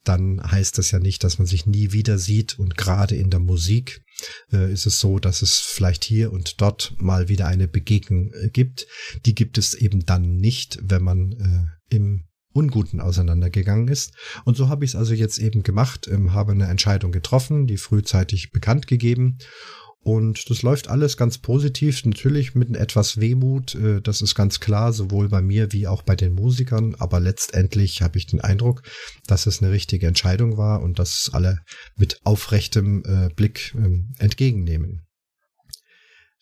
[0.04, 2.60] dann heißt das ja nicht, dass man sich nie wieder sieht.
[2.60, 4.02] Und gerade in der Musik
[4.52, 8.49] äh, ist es so, dass es vielleicht hier und dort mal wieder eine Begegnung äh,
[8.49, 8.88] gibt.
[9.25, 14.13] Die gibt es eben dann nicht, wenn man äh, im Unguten auseinandergegangen ist.
[14.43, 17.78] Und so habe ich es also jetzt eben gemacht, ähm, habe eine Entscheidung getroffen, die
[17.78, 19.38] frühzeitig bekannt gegeben
[20.02, 24.94] und das läuft alles ganz positiv, natürlich mit etwas Wehmut, äh, das ist ganz klar,
[24.94, 28.84] sowohl bei mir wie auch bei den Musikern, aber letztendlich habe ich den Eindruck,
[29.28, 31.60] dass es eine richtige Entscheidung war und dass alle
[31.98, 35.06] mit aufrechtem äh, Blick ähm, entgegennehmen.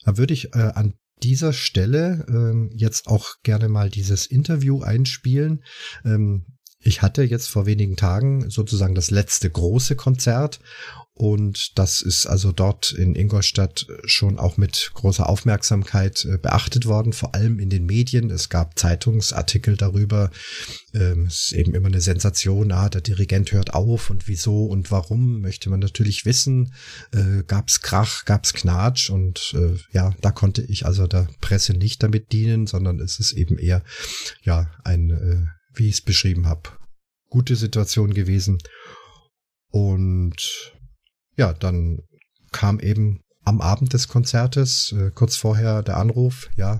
[0.03, 0.93] Da würde ich äh, an
[1.23, 5.63] dieser Stelle ähm, jetzt auch gerne mal dieses Interview einspielen.
[6.05, 6.45] Ähm,
[6.79, 10.59] ich hatte jetzt vor wenigen Tagen sozusagen das letzte große Konzert
[11.17, 17.11] und das ist also dort in Ingolstadt schon auch mit großer Aufmerksamkeit äh, beachtet worden,
[17.11, 18.29] vor allem in den Medien.
[18.29, 20.29] Es gab Zeitungsartikel darüber.
[20.93, 24.91] Ähm, es ist eben immer eine Sensation, ah, der Dirigent hört auf und wieso und
[24.91, 26.71] warum, möchte man natürlich wissen.
[27.11, 32.03] Äh, gab's Krach, gab's Knatsch und äh, ja, da konnte ich also der Presse nicht
[32.03, 33.83] damit dienen, sondern es ist eben eher
[34.43, 36.69] ja ein, wie ich es beschrieben habe,
[37.29, 38.59] gute Situation gewesen.
[39.69, 40.76] Und
[41.37, 41.99] ja, dann
[42.51, 46.79] kam eben am Abend des Konzertes, äh, kurz vorher der Anruf, ja,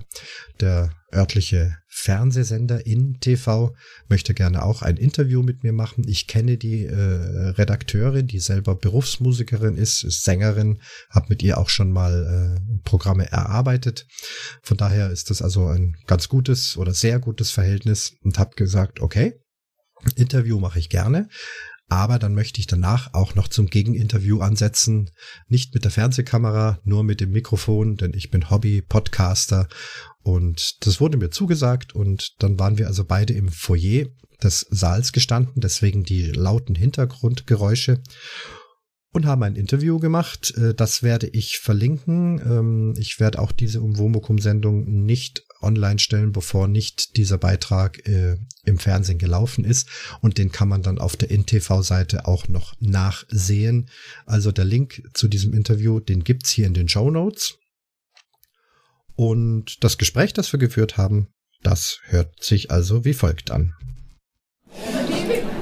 [0.60, 3.74] der örtliche Fernsehsender in TV
[4.08, 6.04] möchte gerne auch ein Interview mit mir machen.
[6.06, 11.70] Ich kenne die äh, Redakteurin, die selber Berufsmusikerin ist, ist Sängerin, habe mit ihr auch
[11.70, 14.06] schon mal äh, Programme erarbeitet.
[14.62, 19.00] Von daher ist das also ein ganz gutes oder sehr gutes Verhältnis und habe gesagt,
[19.00, 19.40] okay,
[20.16, 21.28] Interview mache ich gerne,
[21.88, 25.10] aber dann möchte ich danach auch noch zum Gegeninterview ansetzen.
[25.48, 29.68] Nicht mit der Fernsehkamera, nur mit dem Mikrofon, denn ich bin Hobby-Podcaster.
[30.22, 31.94] Und das wurde mir zugesagt.
[31.94, 34.06] Und dann waren wir also beide im Foyer
[34.42, 38.00] des Saals gestanden, deswegen die lauten Hintergrundgeräusche
[39.12, 40.54] und haben ein Interview gemacht.
[40.56, 42.40] Äh, das werde ich verlinken.
[42.40, 48.78] Ähm, ich werde auch diese Umwomukum-Sendung nicht online stellen, bevor nicht dieser Beitrag äh, im
[48.78, 49.88] Fernsehen gelaufen ist.
[50.20, 53.88] Und den kann man dann auf der InTV-Seite auch noch nachsehen.
[54.26, 57.58] Also der Link zu diesem Interview, den gibt's hier in den Show Notes.
[59.14, 61.28] Und das Gespräch, das wir geführt haben,
[61.62, 63.74] das hört sich also wie folgt an.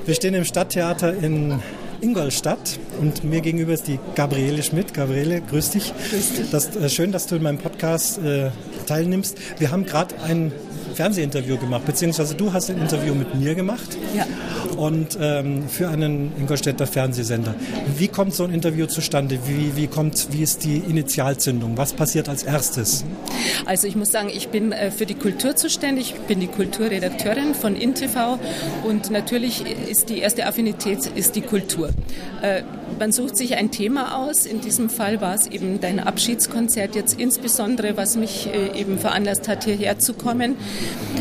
[0.05, 1.61] Wir stehen im Stadttheater in
[2.01, 4.93] Ingolstadt und mir gegenüber ist die Gabriele Schmidt.
[4.93, 5.93] Gabriele, grüß dich.
[6.11, 6.51] Grüß dich.
[6.51, 8.51] Das, äh, schön, dass du in meinem Podcast äh,
[8.87, 9.37] teilnimmst.
[9.59, 10.53] Wir haben gerade ein
[10.95, 13.97] Fernsehinterview gemacht, beziehungsweise du hast ein Interview mit mir gemacht.
[14.17, 14.27] Ja.
[14.77, 17.55] Und ähm, für einen Ingolstädter Fernsehsender.
[17.97, 19.39] Wie kommt so ein Interview zustande?
[19.47, 21.77] Wie, wie, kommt, wie ist die Initialzündung?
[21.77, 23.05] Was passiert als erstes?
[23.65, 26.15] Also ich muss sagen, ich bin äh, für die Kultur zuständig.
[26.15, 28.39] Ich bin die Kulturredakteurin von InTV
[28.85, 31.91] und natürlich ist die erste Affinität ist die Kultur.
[32.43, 32.63] Äh,
[32.99, 34.47] man sucht sich ein Thema aus.
[34.47, 39.49] In diesem Fall war es eben dein Abschiedskonzert jetzt insbesondere, was mich äh, eben veranlasst
[39.49, 40.57] hat, hierher zu kommen.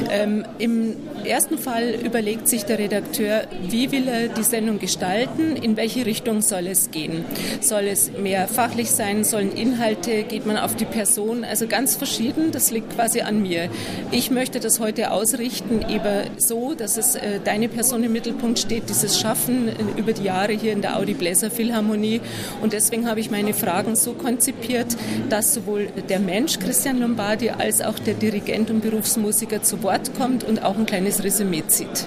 [0.10, 5.76] Ähm, Im ersten Fall überlegt sich der Redakteur, wie will er die Sendung gestalten, in
[5.78, 7.26] welche Richtung soll es gehen.
[7.62, 12.52] Soll es mehr fachlich sein, sollen Inhalte, geht man auf die Person, also ganz verschieden,
[12.52, 13.70] das liegt quasi an mir.
[14.12, 18.90] Ich möchte das heute ausrichten, eben so, dass es äh, deine Person im Mittelpunkt steht,
[18.90, 22.22] dieses Schaffen äh, über die Jahre hier in der Audi Bläser Philharmonie
[22.62, 24.96] und deswegen habe ich meine Fragen so konzipiert,
[25.30, 30.44] dass sowohl der Mensch Christian Lombardi als auch der Dirigent und Berufsmusiker zu Wort kommt
[30.44, 32.06] und auch ein kleines Resümee zieht.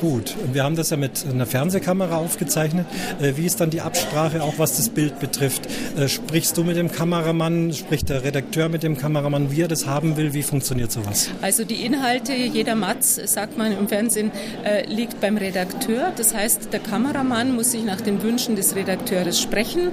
[0.00, 2.86] Gut, und wir haben das ja mit einer Fernsehkamera aufgezeichnet.
[3.20, 5.62] Äh, wie ist dann die Absprache, auch was das Bild betrifft?
[5.96, 9.86] Äh, sprichst du mit dem Kameramann, spricht der Redakteur mit dem Kameramann, wie er das
[9.86, 10.34] haben will?
[10.34, 11.30] Wie funktioniert sowas?
[11.40, 14.30] Also die Inhalte, jeder Matz, sagt man im Fernsehen,
[14.64, 16.12] äh, liegt beim Redakteur.
[16.16, 19.90] Das heißt, der Kameramann muss sich nach den Wünschen des Redakteurs sprechen.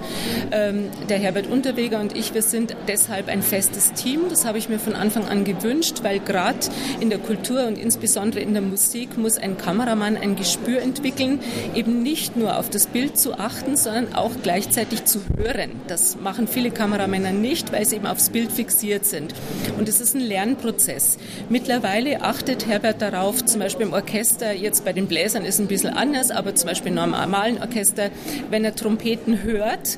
[0.51, 4.21] Ähm, der Herbert Unterweger und ich, wir sind deshalb ein festes Team.
[4.29, 6.59] Das habe ich mir von Anfang an gewünscht, weil gerade
[6.99, 11.39] in der Kultur und insbesondere in der Musik muss ein Kameramann ein Gespür entwickeln,
[11.75, 15.71] eben nicht nur auf das Bild zu achten, sondern auch gleichzeitig zu hören.
[15.87, 19.33] Das machen viele Kameramänner nicht, weil sie eben aufs Bild fixiert sind.
[19.77, 21.17] Und es ist ein Lernprozess.
[21.49, 25.67] Mittlerweile achtet Herbert darauf, zum Beispiel im Orchester, jetzt bei den Bläsern ist es ein
[25.67, 28.09] bisschen anders, aber zum Beispiel im normalen Orchester,
[28.49, 29.97] wenn er Trompeten hört,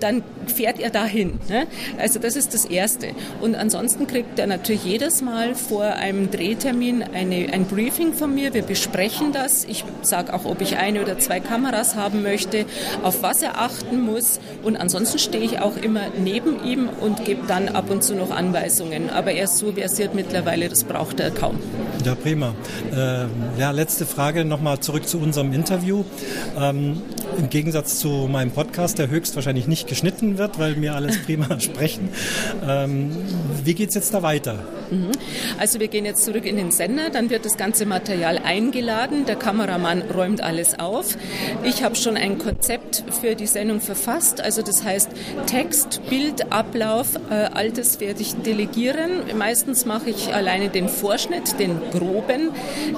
[0.00, 1.38] dann fährt er dahin.
[1.48, 1.66] Ne?
[1.98, 3.08] Also das ist das Erste.
[3.40, 8.54] Und ansonsten kriegt er natürlich jedes Mal vor einem Drehtermin eine, ein Briefing von mir.
[8.54, 9.64] Wir besprechen das.
[9.64, 12.66] Ich sage auch, ob ich eine oder zwei Kameras haben möchte,
[13.02, 14.40] auf was er achten muss.
[14.62, 18.30] Und ansonsten stehe ich auch immer neben ihm und gebe dann ab und zu noch
[18.30, 19.10] Anweisungen.
[19.10, 21.58] Aber er ist so versiert mittlerweile, das braucht er kaum.
[22.04, 22.54] Ja, prima.
[22.96, 26.04] Ähm, ja, letzte Frage nochmal zurück zu unserem Interview.
[26.58, 27.02] Ähm,
[27.36, 32.10] Im Gegensatz zu meinem Podcast, der höchstwahrscheinlich nicht geschnitten wird, weil wir alles prima sprechen.
[32.66, 33.10] Ähm,
[33.64, 34.64] wie geht es jetzt da weiter?
[34.90, 35.10] Mhm.
[35.58, 39.34] Also wir gehen jetzt zurück in den Sender, dann wird das ganze Material eingeladen, der
[39.34, 41.16] Kameramann räumt alles auf.
[41.64, 45.10] Ich habe schon ein Konzept für die Sendung verfasst, also das heißt
[45.46, 49.10] Text, Bild, Ablauf, äh, all das werde ich delegieren.
[49.36, 52.50] Meistens mache ich alleine den Vorschnitt, den groben.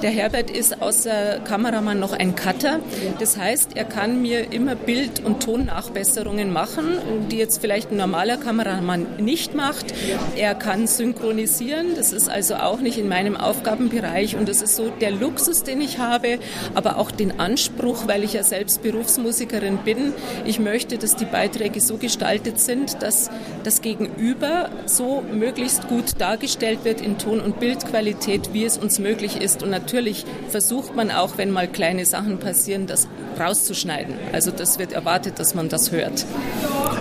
[0.03, 2.79] Der Herbert ist außer Kameramann noch ein Cutter,
[3.19, 6.85] das heißt, er kann mir immer Bild- und Tonnachbesserungen machen,
[7.31, 9.93] die jetzt vielleicht ein normaler Kameramann nicht macht.
[10.35, 14.89] Er kann synchronisieren, das ist also auch nicht in meinem Aufgabenbereich und das ist so
[15.01, 16.39] der Luxus, den ich habe,
[16.75, 20.13] aber auch den Anspruch, weil ich ja selbst Berufsmusikerin bin.
[20.45, 23.29] Ich möchte, dass die Beiträge so gestaltet sind, dass
[23.63, 29.41] das Gegenüber so möglichst gut dargestellt wird in Ton- und Bildqualität, wie es uns möglich
[29.41, 29.63] ist.
[29.63, 33.07] Und natürlich versucht man auch, wenn mal kleine Sachen passieren, das
[33.39, 34.16] rauszuschneiden.
[34.31, 36.25] Also das wird erwartet, dass man das hört.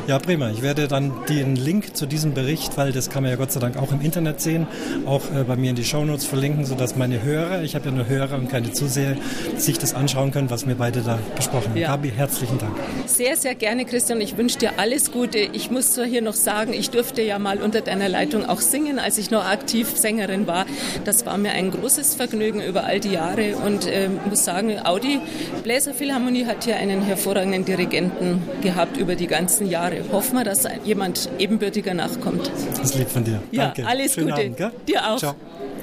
[0.07, 0.51] Ja, prima.
[0.51, 3.59] Ich werde dann den Link zu diesem Bericht, weil das kann man ja Gott sei
[3.59, 4.69] Dank auch im Internet sehen,
[5.05, 8.07] auch äh, bei mir in die Shownotes verlinken, sodass meine Hörer, ich habe ja nur
[8.07, 9.17] Hörer und keine Zuseher,
[9.57, 11.77] sich das anschauen können, was wir beide da besprochen haben.
[11.77, 11.89] Ja.
[11.89, 12.73] Gabi, herzlichen Dank.
[13.07, 14.21] Sehr, sehr gerne, Christian.
[14.21, 15.39] Ich wünsche dir alles Gute.
[15.39, 19.01] Ich muss zwar hier noch sagen, ich durfte ja mal unter deiner Leitung auch singen,
[19.01, 20.67] als ich noch aktiv Sängerin war.
[21.05, 25.19] Das war mir ein großes Vergnügen über all die Jahre und äh, muss sagen, Audi
[25.65, 29.96] Bläserphilharmonie hat hier einen hervorragenden Dirigenten gehabt über die ganzen Jahre.
[30.11, 32.51] Hoffen wir, dass jemand ebenbürtiger nachkommt.
[32.77, 33.43] Das liegt von dir.
[33.51, 33.87] Ja, Danke.
[33.87, 34.41] alles Schönen Gute.
[34.43, 34.73] Abend, gell?
[34.89, 35.19] Dir auch.
[35.19, 35.35] Ciao.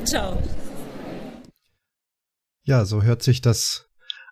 [0.03, 0.43] Ciao.
[2.63, 3.87] Ja, so hört sich das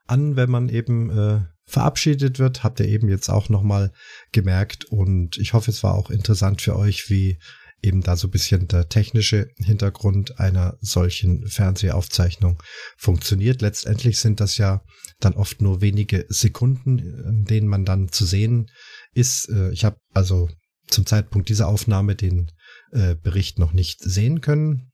[0.08, 2.64] an, wenn man eben äh, verabschiedet wird.
[2.64, 3.92] Habt ihr eben jetzt auch nochmal
[4.32, 4.86] gemerkt.
[4.86, 7.38] Und ich hoffe, es war auch interessant für euch, wie
[7.84, 12.62] eben da so ein bisschen der technische Hintergrund einer solchen Fernsehaufzeichnung
[12.98, 13.62] funktioniert.
[13.62, 14.84] Letztendlich sind das ja
[15.20, 18.70] dann oft nur wenige Sekunden, in denen man dann zu sehen
[19.14, 19.50] ist.
[19.50, 20.50] Äh, Ich habe also
[20.88, 22.52] zum Zeitpunkt dieser Aufnahme den
[22.92, 24.92] äh, Bericht noch nicht sehen können.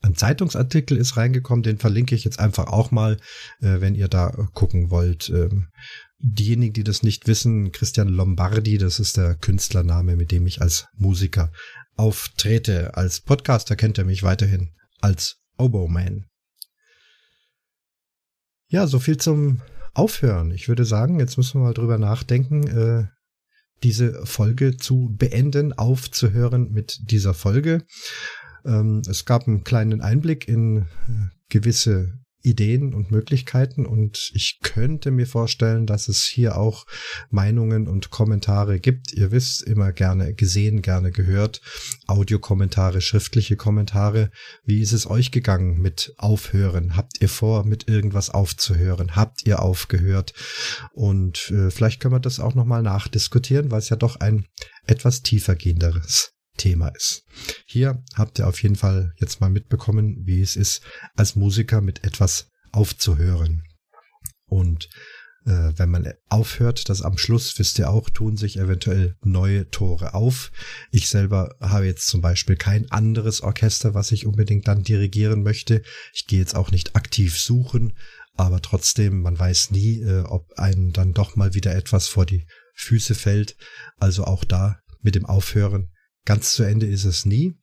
[0.00, 3.16] Ein Zeitungsartikel ist reingekommen, den verlinke ich jetzt einfach auch mal,
[3.60, 5.28] äh, wenn ihr da gucken wollt.
[5.30, 5.68] Ähm,
[6.18, 10.86] diejenigen, die das nicht wissen, Christian Lombardi, das ist der Künstlername, mit dem ich als
[10.94, 11.52] Musiker
[11.96, 12.96] auftrete.
[12.96, 16.26] Als Podcaster kennt er mich weiterhin als Oboe-Man.
[18.68, 19.62] Ja, so viel zum
[19.94, 20.50] Aufhören.
[20.50, 23.06] Ich würde sagen, jetzt müssen wir mal drüber nachdenken, äh,
[23.82, 27.84] diese Folge zu beenden, aufzuhören mit dieser Folge.
[28.64, 30.84] Ähm, es gab einen kleinen Einblick in äh,
[31.48, 36.86] gewisse Ideen und Möglichkeiten und ich könnte mir vorstellen, dass es hier auch
[37.30, 39.12] Meinungen und Kommentare gibt.
[39.12, 41.60] Ihr wisst, immer gerne gesehen, gerne gehört.
[42.06, 44.30] Audiokommentare, schriftliche Kommentare.
[44.64, 46.96] Wie ist es euch gegangen mit Aufhören?
[46.96, 49.16] Habt ihr vor, mit irgendwas aufzuhören?
[49.16, 50.32] Habt ihr aufgehört?
[50.92, 54.46] Und äh, vielleicht können wir das auch nochmal nachdiskutieren, weil es ja doch ein
[54.86, 57.24] etwas tiefergehenderes Thema ist.
[57.66, 60.82] Hier habt ihr auf jeden Fall jetzt mal mitbekommen, wie es ist,
[61.16, 63.62] als Musiker mit etwas aufzuhören.
[64.46, 64.90] Und
[65.46, 70.12] äh, wenn man aufhört, das am Schluss, wisst ihr auch, tun sich eventuell neue Tore
[70.12, 70.52] auf.
[70.90, 75.82] Ich selber habe jetzt zum Beispiel kein anderes Orchester, was ich unbedingt dann dirigieren möchte.
[76.12, 77.96] Ich gehe jetzt auch nicht aktiv suchen,
[78.36, 82.46] aber trotzdem, man weiß nie, äh, ob einem dann doch mal wieder etwas vor die
[82.74, 83.56] Füße fällt.
[83.98, 85.90] Also auch da mit dem Aufhören
[86.28, 87.56] Ganz zu Ende ist es nie.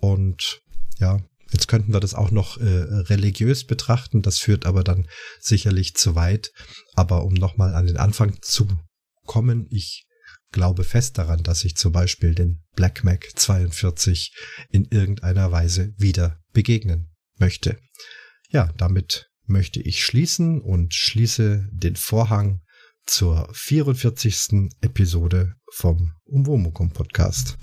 [0.00, 0.62] Und
[0.98, 1.20] ja,
[1.52, 4.20] jetzt könnten wir das auch noch äh, religiös betrachten.
[4.20, 5.06] Das führt aber dann
[5.38, 6.50] sicherlich zu weit.
[6.94, 8.66] Aber um nochmal an den Anfang zu
[9.26, 10.08] kommen, ich
[10.50, 14.34] glaube fest daran, dass ich zum Beispiel den Black Mac 42
[14.70, 17.78] in irgendeiner Weise wieder begegnen möchte.
[18.48, 22.60] Ja, damit möchte ich schließen und schließe den Vorhang
[23.06, 24.68] zur 44.
[24.80, 27.56] Episode vom Umwomukum Podcast.